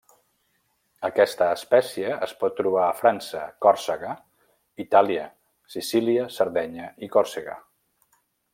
Aquesta 1.09 1.49
espècie 1.57 2.15
es 2.27 2.33
pot 2.39 2.55
trobar 2.61 2.85
a 2.85 2.95
França, 3.01 3.43
Còrsega, 3.67 4.15
Itàlia, 4.85 5.29
Sicília, 5.75 6.25
Sardenya 6.39 6.89
i 7.09 7.15
Còrsega. 7.19 7.59